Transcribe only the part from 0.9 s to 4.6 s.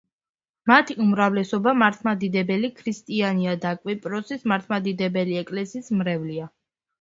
უმრავლესობა მართლმადიდებელი ქრისტიანია და კვიპროსის